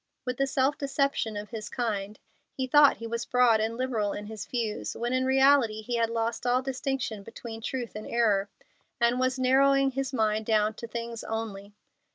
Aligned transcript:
With 0.25 0.37
the 0.37 0.47
self 0.47 0.79
deception 0.79 1.37
of 1.37 1.51
his 1.51 1.69
kind, 1.69 2.17
he 2.53 2.65
thought 2.65 2.97
he 2.97 3.05
was 3.05 3.23
broad 3.23 3.59
and 3.59 3.77
liberal 3.77 4.13
in 4.13 4.25
his 4.25 4.47
views, 4.47 4.95
when 4.97 5.13
in 5.13 5.25
reality 5.25 5.83
he 5.83 5.97
had 5.97 6.09
lost 6.09 6.47
all 6.47 6.63
distinction 6.63 7.21
between 7.21 7.61
truth 7.61 7.95
and 7.95 8.07
error, 8.07 8.49
and 8.99 9.19
was 9.19 9.37
narrowing 9.37 9.91
his 9.91 10.11
mind 10.11 10.47
down 10.47 10.73
to 10.73 10.87
things 10.87 11.23
only. 11.23 11.75